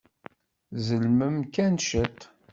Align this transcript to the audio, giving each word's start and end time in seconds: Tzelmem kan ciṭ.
Tzelmem 0.73 1.37
kan 1.53 1.73
ciṭ. 1.87 2.19